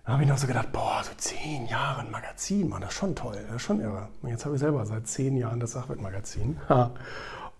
da 0.05 0.13
habe 0.13 0.23
ich 0.23 0.29
noch 0.29 0.37
so 0.37 0.47
gedacht, 0.47 0.71
boah, 0.71 1.01
so 1.03 1.11
zehn 1.17 1.67
Jahre 1.67 2.01
ein 2.01 2.11
Magazin, 2.11 2.67
man, 2.67 2.81
das 2.81 2.91
ist 2.91 2.97
schon 2.97 3.15
toll, 3.15 3.37
das 3.47 3.57
ist 3.57 3.61
schon 3.61 3.79
irre. 3.79 4.09
Und 4.21 4.29
jetzt 4.29 4.43
habe 4.43 4.55
ich 4.55 4.59
selber 4.59 4.85
seit 4.85 5.07
zehn 5.07 5.37
Jahren 5.37 5.59
das 5.59 5.71
Sachwelt-Magazin. 5.71 6.57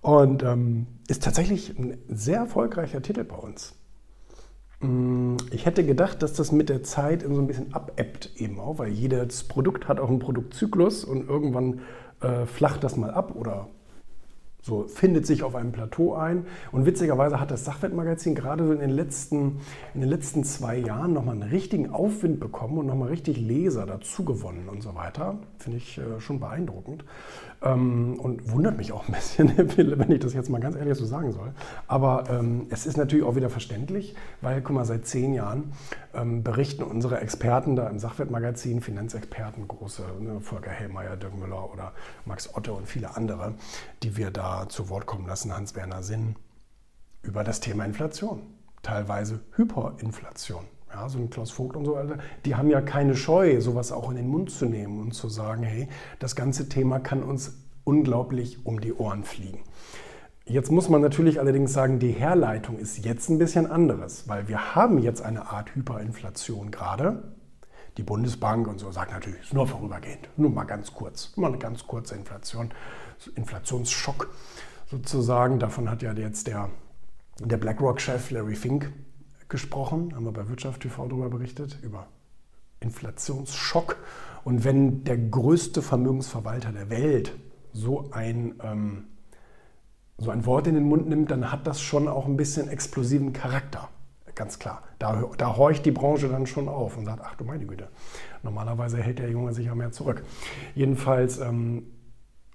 Und 0.01 0.44
ähm, 0.44 0.88
ist 1.08 1.24
tatsächlich 1.24 1.77
ein 1.77 1.98
sehr 2.08 2.38
erfolgreicher 2.38 3.01
Titel 3.01 3.24
bei 3.24 3.36
uns. 3.36 3.75
Mm, 4.79 5.36
ich 5.51 5.65
hätte 5.65 5.86
gedacht, 5.86 6.22
dass 6.24 6.34
das 6.34 6.51
mit 6.51 6.70
der 6.70 6.84
Zeit 6.84 7.24
so 7.24 7.39
ein 7.39 7.48
bisschen 7.48 7.74
abebbt 7.74 8.32
eben 8.38 8.60
auch, 8.60 8.77
weil 8.77 8.89
jedes 8.89 9.44
Produkt 9.44 9.88
hat 9.88 10.00
auch 10.00 10.10
einen 10.10 10.20
Produktzyklus 10.20 11.03
und 11.03 11.27
irgendwann 11.27 11.82
äh, 12.22 12.46
flacht 12.46 12.84
das 12.84 12.96
mal 12.96 13.12
ab 13.12 13.36
oder 13.36 13.68
so 14.62 14.88
findet 14.88 15.25
sich 15.25 15.44
auf 15.44 15.56
einem 15.56 15.72
Plateau 15.72 16.15
ein. 16.15 16.46
Und 16.72 16.86
witzigerweise 16.86 17.39
hat 17.39 17.50
das 17.50 17.63
Sachwertmagazin 17.63 18.36
gerade 18.36 18.65
so 18.65 18.74
in 18.74 18.79
den 18.79 18.89
letzten, 18.89 19.62
in 19.94 20.01
den 20.01 20.10
letzten 20.10 20.44
zwei 20.44 20.77
Jahren 20.77 21.13
nochmal 21.13 21.36
einen 21.36 21.50
richtigen 21.50 21.89
Aufwind 21.91 22.39
bekommen 22.39 22.77
und 22.77 22.86
nochmal 22.86 23.10
richtig 23.10 23.38
Leser 23.38 23.86
dazu 23.86 24.25
gewonnen 24.25 24.68
und 24.68 24.84
so 24.84 24.96
weiter. 24.96 25.39
Finde 25.58 25.77
ich 25.77 25.98
äh, 25.98 26.20
schon 26.20 26.39
beeindruckend. 26.39 27.06
Ähm, 27.62 28.18
und 28.20 28.51
wundert 28.51 28.78
mich 28.78 28.94
auch 28.94 29.08
ein 29.08 29.13
bisschen, 29.13 29.51
wenn 29.78 30.12
ich 30.12 30.20
das 30.20 30.34
jetzt 30.34 30.50
mal 30.50 30.62
ganz 30.62 30.75
ehrlich 30.75 30.98
so 30.98 31.06
sagen 31.06 31.32
soll. 31.34 31.51
Aber 31.88 32.24
ähm, 32.30 32.68
es 32.70 32.86
ist 32.86 32.98
natürlich 32.98 33.25
auch 33.25 33.36
wieder 33.36 33.50
verständlich, 33.50 34.16
weil, 34.42 34.62
guck 34.62 34.75
mal, 34.75 34.86
seit 34.86 35.06
zehn 35.06 35.34
Jahren 35.34 35.74
ähm, 36.13 36.44
berichten 36.44 36.84
unsere 36.84 37.20
Experten 37.20 37.75
da 37.75 37.88
im 37.88 38.00
Sachwertmagazin, 38.00 38.82
Finanzexperten, 38.82 39.68
große, 39.68 40.04
ne, 40.20 40.39
Volker 40.39 40.72
Hellmeier, 40.72 41.18
Dirk 41.18 41.38
Müller 41.38 41.72
oder 41.72 41.94
Max 42.25 42.56
Otte 42.56 42.72
und 42.72 42.88
viele 42.88 43.16
andere, 43.18 43.56
die 44.04 44.16
wir 44.16 44.32
da 44.32 44.70
zu 44.70 44.89
Wort 44.89 45.06
kommen 45.06 45.28
lassen, 45.28 45.56
Hans-Werner 45.56 46.01
Sinn, 46.01 46.36
über 47.22 47.44
das 47.44 47.60
Thema 47.60 47.84
Inflation, 47.84 48.42
teilweise 48.82 49.42
Hyperinflation. 49.56 50.63
Ja, 50.91 51.08
so 51.08 51.19
ein 51.19 51.29
Klaus 51.29 51.51
Vogt 51.51 51.75
und 51.75 51.86
so 51.86 51.93
weiter, 51.93 52.17
die 52.46 52.55
haben 52.55 52.69
ja 52.69 52.81
keine 52.81 53.15
Scheu, 53.15 53.62
sowas 53.62 53.91
auch 53.91 54.10
in 54.10 54.17
den 54.17 54.27
Mund 54.27 54.50
zu 54.50 54.65
nehmen 54.65 55.00
und 55.00 55.13
zu 55.13 55.29
sagen, 55.29 55.63
hey, 55.63 55.88
das 56.17 56.36
ganze 56.36 56.67
Thema 56.67 57.00
kann 57.00 57.22
uns 57.22 57.53
unglaublich 57.84 58.65
um 58.65 58.81
die 58.81 58.93
Ohren 58.93 59.24
fliegen. 59.24 59.60
Jetzt 60.46 60.72
muss 60.72 60.89
man 60.89 61.01
natürlich 61.01 61.39
allerdings 61.39 61.74
sagen, 61.74 62.00
die 62.00 62.12
Herleitung 62.12 62.79
ist 62.79 63.05
jetzt 63.05 63.29
ein 63.29 63.38
bisschen 63.38 63.69
anderes, 63.69 64.27
weil 64.27 64.48
wir 64.48 64.74
haben 64.74 64.98
jetzt 64.98 65.22
eine 65.22 65.51
Art 65.51 65.75
Hyperinflation 65.75 66.72
gerade. 66.72 67.36
Die 67.98 68.03
Bundesbank 68.03 68.67
und 68.67 68.79
so 68.79 68.91
sagt 68.91 69.12
natürlich, 69.12 69.41
ist 69.41 69.53
nur 69.53 69.67
vorübergehend, 69.67 70.29
nur 70.38 70.50
mal 70.50 70.63
ganz 70.63 70.93
kurz, 70.93 71.34
nur 71.38 71.50
eine 71.50 71.60
ganz 71.60 71.86
kurze 71.86 72.15
Inflation, 72.15 72.72
Inflationsschock 73.36 74.29
sozusagen. 74.89 75.60
Davon 75.60 75.88
hat 75.88 76.01
ja 76.01 76.13
jetzt 76.13 76.48
der, 76.48 76.69
der 77.39 77.58
BlackRock-Chef 77.58 78.31
Larry 78.31 78.55
Fink 78.55 78.91
gesprochen, 79.50 80.15
haben 80.15 80.25
wir 80.25 80.32
bei 80.32 80.48
Wirtschaft 80.48 80.82
TV 80.82 81.08
darüber 81.08 81.29
berichtet, 81.29 81.79
über 81.82 82.08
Inflationsschock. 82.79 83.98
Und 84.44 84.63
wenn 84.63 85.03
der 85.03 85.18
größte 85.18 85.82
Vermögensverwalter 85.82 86.72
der 86.72 86.89
Welt 86.89 87.34
so 87.74 88.10
ein, 88.12 88.56
ähm, 88.63 89.06
so 90.18 90.32
ein 90.32 90.46
Wort 90.46 90.68
in 90.68 90.75
den 90.75 90.84
Mund 90.84 91.10
nimmt, 91.10 91.32
dann 91.32 91.51
hat 91.51 91.68
das 91.68 91.82
schon 91.82 92.08
auch 92.08 92.25
ein 92.25 92.38
bisschen 92.38 92.70
explosiven 92.70 93.34
Charakter. 93.34 93.89
Ganz 94.36 94.60
klar. 94.60 94.84
Da, 95.00 95.24
da 95.38 95.58
horcht 95.58 95.86
die 95.86 95.91
Branche 95.91 96.29
dann 96.29 96.48
schon 96.48 96.70
auf 96.70 96.96
und 96.98 97.06
sagt, 97.06 97.22
ach 97.24 97.36
du 97.36 97.44
meine 97.44 97.65
Güte, 97.65 97.89
normalerweise 98.41 98.98
hält 98.98 99.20
der 99.20 99.29
Junge 99.29 99.53
sich 99.53 99.65
ja 99.65 99.75
mehr 99.75 99.91
zurück. 99.91 100.24
Jedenfalls 100.75 101.39
ähm, 101.39 101.88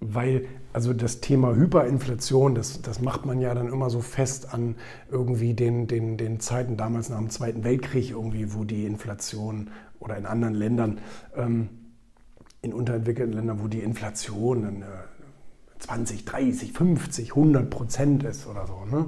weil 0.00 0.46
also 0.72 0.92
das 0.92 1.20
Thema 1.20 1.54
Hyperinflation, 1.54 2.54
das, 2.54 2.82
das 2.82 3.00
macht 3.00 3.26
man 3.26 3.40
ja 3.40 3.54
dann 3.54 3.68
immer 3.68 3.90
so 3.90 4.00
fest 4.00 4.52
an 4.52 4.74
irgendwie 5.10 5.54
den, 5.54 5.86
den, 5.86 6.16
den 6.16 6.40
Zeiten 6.40 6.76
damals 6.76 7.10
nach 7.10 7.18
dem 7.18 7.30
Zweiten 7.30 7.62
Weltkrieg, 7.62 8.10
irgendwie, 8.10 8.54
wo 8.54 8.64
die 8.64 8.84
Inflation 8.84 9.70
oder 10.00 10.16
in 10.16 10.26
anderen 10.26 10.54
Ländern, 10.54 10.98
ähm, 11.36 11.68
in 12.60 12.72
unterentwickelten 12.72 13.32
Ländern, 13.32 13.62
wo 13.62 13.68
die 13.68 13.80
Inflation 13.80 14.62
dann, 14.62 14.82
äh, 14.82 14.86
20, 15.84 16.24
30, 16.24 16.72
50, 16.72 17.30
100 17.36 17.68
Prozent 17.68 18.24
ist 18.24 18.46
oder 18.46 18.66
so. 18.66 18.86
Ne? 18.90 19.06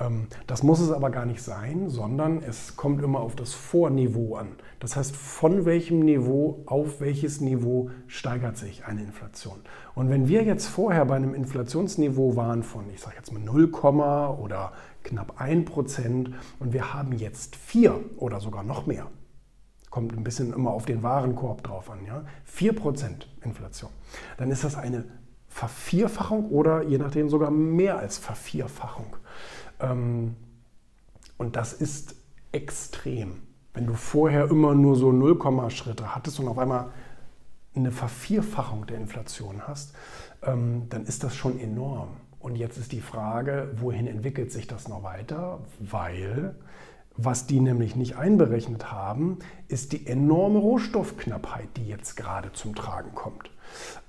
Ähm, 0.00 0.26
das 0.46 0.62
muss 0.62 0.80
es 0.80 0.90
aber 0.90 1.10
gar 1.10 1.26
nicht 1.26 1.42
sein, 1.42 1.90
sondern 1.90 2.42
es 2.42 2.76
kommt 2.76 3.02
immer 3.02 3.20
auf 3.20 3.36
das 3.36 3.52
Vorniveau 3.52 4.36
an. 4.36 4.48
Das 4.80 4.96
heißt, 4.96 5.14
von 5.14 5.66
welchem 5.66 6.00
Niveau 6.00 6.62
auf 6.64 7.00
welches 7.00 7.42
Niveau 7.42 7.90
steigert 8.06 8.56
sich 8.56 8.86
eine 8.86 9.02
Inflation. 9.02 9.60
Und 9.94 10.08
wenn 10.08 10.26
wir 10.26 10.44
jetzt 10.44 10.66
vorher 10.66 11.04
bei 11.04 11.16
einem 11.16 11.34
Inflationsniveau 11.34 12.36
waren 12.36 12.62
von, 12.62 12.88
ich 12.88 13.02
sage 13.02 13.16
jetzt 13.16 13.30
mal 13.30 13.40
0, 13.40 13.70
oder 13.74 14.72
knapp 15.02 15.38
1 15.42 15.70
Prozent 15.70 16.30
und 16.58 16.72
wir 16.72 16.94
haben 16.94 17.12
jetzt 17.12 17.54
4 17.56 18.00
oder 18.16 18.40
sogar 18.40 18.62
noch 18.62 18.86
mehr, 18.86 19.08
kommt 19.90 20.16
ein 20.16 20.24
bisschen 20.24 20.54
immer 20.54 20.70
auf 20.70 20.86
den 20.86 21.02
Warenkorb 21.02 21.62
drauf 21.62 21.90
an, 21.90 22.06
ja? 22.06 22.24
4 22.44 22.74
Prozent 22.74 23.28
Inflation, 23.42 23.90
dann 24.38 24.50
ist 24.50 24.64
das 24.64 24.74
eine 24.74 25.04
Vervierfachung 25.54 26.50
oder 26.50 26.82
je 26.82 26.98
nachdem 26.98 27.28
sogar 27.28 27.52
mehr 27.52 27.96
als 27.96 28.18
Vervierfachung. 28.18 29.14
Ähm, 29.78 30.34
und 31.38 31.54
das 31.54 31.72
ist 31.72 32.16
extrem. 32.50 33.42
Wenn 33.72 33.86
du 33.86 33.94
vorher 33.94 34.50
immer 34.50 34.74
nur 34.74 34.96
so 34.96 35.12
0, 35.12 35.70
Schritte 35.70 36.12
hattest 36.12 36.40
und 36.40 36.48
auf 36.48 36.58
einmal 36.58 36.88
eine 37.72 37.92
Vervierfachung 37.92 38.86
der 38.86 38.96
Inflation 38.96 39.62
hast, 39.68 39.94
ähm, 40.42 40.88
dann 40.88 41.04
ist 41.04 41.22
das 41.22 41.36
schon 41.36 41.60
enorm. 41.60 42.08
Und 42.40 42.56
jetzt 42.56 42.76
ist 42.76 42.90
die 42.90 43.00
Frage, 43.00 43.70
wohin 43.76 44.08
entwickelt 44.08 44.50
sich 44.50 44.66
das 44.66 44.88
noch 44.88 45.04
weiter? 45.04 45.60
Weil 45.78 46.56
was 47.16 47.46
die 47.46 47.60
nämlich 47.60 47.94
nicht 47.94 48.16
einberechnet 48.16 48.90
haben, 48.90 49.38
ist 49.68 49.92
die 49.92 50.08
enorme 50.08 50.58
Rohstoffknappheit, 50.58 51.68
die 51.76 51.86
jetzt 51.86 52.16
gerade 52.16 52.52
zum 52.52 52.74
Tragen 52.74 53.14
kommt. 53.14 53.52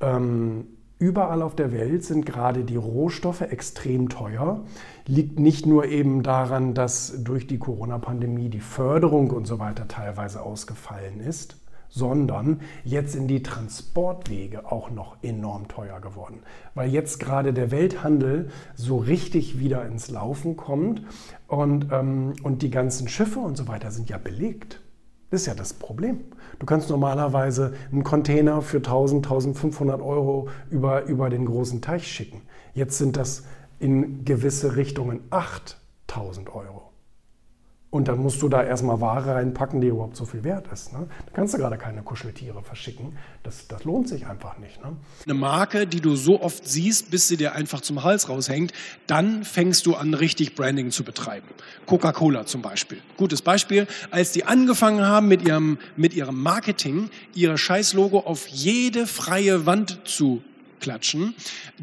Ähm, 0.01 0.69
Überall 0.97 1.41
auf 1.41 1.55
der 1.55 1.73
Welt 1.73 2.05
sind 2.05 2.25
gerade 2.25 2.63
die 2.63 2.77
Rohstoffe 2.77 3.41
extrem 3.41 4.07
teuer. 4.07 4.61
Liegt 5.05 5.39
nicht 5.39 5.65
nur 5.65 5.85
eben 5.85 6.23
daran, 6.23 6.73
dass 6.73 7.21
durch 7.23 7.47
die 7.47 7.59
Corona-Pandemie 7.59 8.47
die 8.47 8.61
Förderung 8.61 9.31
und 9.31 9.45
so 9.45 9.59
weiter 9.59 9.89
teilweise 9.89 10.41
ausgefallen 10.41 11.19
ist, 11.19 11.57
sondern 11.89 12.61
jetzt 12.85 13.11
sind 13.11 13.27
die 13.27 13.43
Transportwege 13.43 14.71
auch 14.71 14.89
noch 14.89 15.17
enorm 15.21 15.67
teuer 15.67 15.99
geworden, 15.99 16.39
weil 16.75 16.89
jetzt 16.89 17.19
gerade 17.19 17.53
der 17.53 17.71
Welthandel 17.71 18.49
so 18.75 18.97
richtig 18.97 19.59
wieder 19.59 19.85
ins 19.85 20.09
Laufen 20.09 20.55
kommt 20.55 21.03
und, 21.47 21.87
ähm, 21.91 22.33
und 22.43 22.61
die 22.61 22.69
ganzen 22.69 23.07
Schiffe 23.07 23.39
und 23.39 23.57
so 23.57 23.67
weiter 23.67 23.91
sind 23.91 24.09
ja 24.09 24.17
belegt. 24.17 24.81
Das 25.35 25.41
ist 25.41 25.47
ja 25.47 25.53
das 25.53 25.73
Problem. 25.73 26.21
Du 26.59 26.65
kannst 26.65 26.89
normalerweise 26.89 27.73
einen 27.91 28.05
Container 28.05 28.61
für 28.61 28.77
1000, 28.77 29.25
1500 29.25 29.99
Euro 29.99 30.47
über, 30.69 31.03
über 31.07 31.29
den 31.29 31.45
großen 31.45 31.81
Teich 31.81 32.07
schicken. 32.07 32.41
Jetzt 32.73 32.97
sind 32.97 33.17
das 33.17 33.43
in 33.77 34.23
gewisse 34.23 34.77
Richtungen 34.77 35.19
8000 35.31 36.55
Euro. 36.55 36.84
Und 37.95 38.09
dann 38.09 38.19
musst 38.19 38.41
du 38.41 38.49
da 38.49 38.61
erstmal 38.61 38.99
Ware 38.99 39.35
reinpacken, 39.35 39.79
die 39.79 39.87
überhaupt 39.87 40.17
so 40.17 40.25
viel 40.25 40.43
wert 40.43 40.67
ist. 40.67 40.91
Ne? 40.91 41.07
Da 41.27 41.31
kannst 41.31 41.53
du 41.53 41.57
gerade 41.57 41.77
keine 41.77 42.01
Kuscheltiere 42.01 42.61
verschicken. 42.61 43.17
Das, 43.41 43.69
das 43.69 43.85
lohnt 43.85 44.09
sich 44.09 44.27
einfach 44.27 44.57
nicht. 44.57 44.83
Ne? 44.83 44.97
Eine 45.23 45.33
Marke, 45.33 45.87
die 45.87 46.01
du 46.01 46.17
so 46.17 46.41
oft 46.41 46.67
siehst, 46.67 47.09
bis 47.09 47.29
sie 47.29 47.37
dir 47.37 47.55
einfach 47.55 47.79
zum 47.79 48.03
Hals 48.03 48.27
raushängt, 48.27 48.73
dann 49.07 49.45
fängst 49.45 49.85
du 49.85 49.95
an, 49.95 50.13
richtig 50.13 50.55
Branding 50.55 50.91
zu 50.91 51.05
betreiben. 51.05 51.47
Coca-Cola 51.85 52.45
zum 52.45 52.61
Beispiel. 52.61 52.97
Gutes 53.15 53.41
Beispiel. 53.41 53.87
Als 54.11 54.33
die 54.33 54.43
angefangen 54.43 55.05
haben 55.05 55.29
mit 55.29 55.47
ihrem, 55.47 55.77
mit 55.95 56.13
ihrem 56.13 56.43
Marketing, 56.43 57.09
ihr 57.33 57.57
Scheißlogo 57.57 58.19
auf 58.19 58.45
jede 58.47 59.07
freie 59.07 59.65
Wand 59.65 60.01
zu 60.03 60.41
klatschen, 60.79 61.33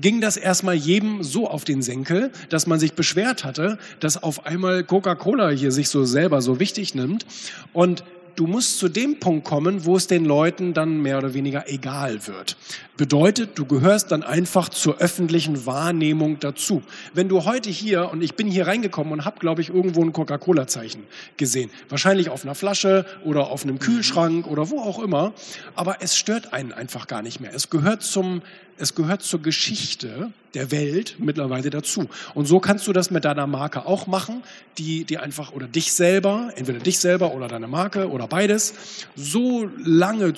ging 0.01 0.21
das 0.21 0.37
erstmal 0.37 0.75
jedem 0.75 1.23
so 1.23 1.49
auf 1.49 1.65
den 1.65 1.83
Senkel, 1.83 2.31
dass 2.49 2.67
man 2.67 2.79
sich 2.79 2.95
beschwert 2.95 3.45
hatte, 3.45 3.79
dass 4.01 4.23
auf 4.23 4.47
einmal 4.47 4.85
Coca-Cola 4.85 5.51
hier 5.51 5.73
sich 5.73 5.89
so 5.89 6.05
selber 6.05 6.43
so 6.43 6.61
wichtig 6.61 6.95
nimmt. 6.95 7.27
Und 7.73 8.05
du 8.37 8.47
musst 8.47 8.79
zu 8.79 8.89
dem 8.89 9.19
Punkt 9.19 9.45
kommen, 9.45 9.85
wo 9.85 9.97
es 9.97 10.07
den 10.07 10.25
Leuten 10.25 10.75
dann 10.75 11.01
mehr 11.01 11.19
oder 11.19 11.35
weniger 11.35 11.69
egal 11.69 12.27
wird. 12.27 12.57
Bedeutet, 12.97 13.59
du 13.59 13.65
gehörst 13.65 14.13
dann 14.13 14.23
einfach 14.23 14.69
zur 14.69 14.99
öffentlichen 14.99 15.67
Wahrnehmung 15.67 16.39
dazu. 16.41 16.83
Wenn 17.15 17.29
du 17.29 17.45
heute 17.45 17.71
hier, 17.71 18.11
und 18.11 18.23
ich 18.23 18.35
bin 18.35 18.47
hier 18.47 18.67
reingekommen 18.67 19.13
und 19.13 19.25
habe, 19.25 19.39
glaube 19.41 19.63
ich, 19.63 19.71
irgendwo 19.71 20.03
ein 20.03 20.13
Coca-Cola-Zeichen 20.13 21.03
gesehen. 21.37 21.71
Wahrscheinlich 21.89 22.29
auf 22.29 22.45
einer 22.45 22.55
Flasche 22.55 23.07
oder 23.25 23.49
auf 23.49 23.65
einem 23.65 23.79
Kühlschrank 23.79 24.47
oder 24.47 24.71
wo 24.71 24.81
auch 24.81 24.99
immer. 24.99 25.33
Aber 25.75 25.97
es 26.01 26.17
stört 26.17 26.53
einen 26.53 26.73
einfach 26.73 27.07
gar 27.07 27.23
nicht 27.23 27.41
mehr. 27.41 27.55
Es 27.55 27.71
gehört 27.71 28.03
zum 28.03 28.43
es 28.79 28.95
gehört 28.95 29.23
zur 29.23 29.43
Geschichte 29.43 30.33
der 30.55 30.71
Welt 30.71 31.17
mittlerweile 31.19 31.71
dazu. 31.71 32.09
Und 32.35 32.47
so 32.47 32.59
kannst 32.59 32.87
du 32.87 32.93
das 32.93 33.11
mit 33.11 33.25
deiner 33.25 33.47
Marke 33.47 33.87
auch 33.87 34.07
machen, 34.07 34.43
die, 34.77 35.05
die 35.05 35.19
einfach, 35.19 35.53
oder 35.53 35.69
dich 35.69 35.93
selber, 35.93 36.51
entweder 36.57 36.79
dich 36.79 36.99
selber 36.99 37.33
oder 37.33 37.49
deine 37.49 37.69
Marke 37.69 38.09
oder 38.23 38.29
beides, 38.29 38.75
so 39.17 39.69
lange 39.79 40.35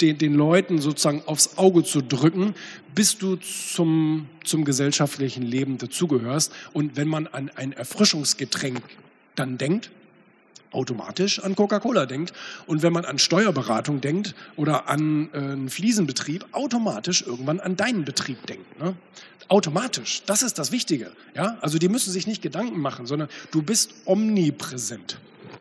den, 0.00 0.18
den 0.18 0.34
Leuten 0.34 0.80
sozusagen 0.80 1.22
aufs 1.26 1.58
Auge 1.58 1.84
zu 1.84 2.00
drücken, 2.00 2.54
bis 2.94 3.18
du 3.18 3.36
zum, 3.36 4.28
zum 4.44 4.64
gesellschaftlichen 4.64 5.42
Leben 5.42 5.76
dazugehörst. 5.76 6.52
Und 6.72 6.96
wenn 6.96 7.08
man 7.08 7.26
an 7.26 7.50
ein 7.54 7.72
Erfrischungsgetränk 7.72 8.80
dann 9.34 9.58
denkt, 9.58 9.90
automatisch 10.72 11.42
an 11.42 11.54
Coca-Cola 11.54 12.06
denkt 12.06 12.32
und 12.66 12.82
wenn 12.82 12.92
man 12.92 13.04
an 13.04 13.18
Steuerberatung 13.18 14.00
denkt 14.00 14.34
oder 14.56 14.88
an 14.88 15.30
äh, 15.32 15.38
einen 15.38 15.70
Fliesenbetrieb, 15.70 16.44
automatisch 16.52 17.22
irgendwann 17.22 17.60
an 17.60 17.76
deinen 17.76 18.04
Betrieb 18.04 18.46
denkt. 18.46 18.78
Ne? 18.80 18.94
Automatisch, 19.48 20.22
das 20.26 20.42
ist 20.42 20.58
das 20.58 20.72
Wichtige. 20.72 21.12
Ja? 21.34 21.56
Also 21.60 21.78
die 21.78 21.88
müssen 21.88 22.10
sich 22.12 22.26
nicht 22.26 22.42
Gedanken 22.42 22.80
machen, 22.80 23.06
sondern 23.06 23.28
du 23.52 23.62
bist 23.62 23.94
omnipräsent. 24.06 25.18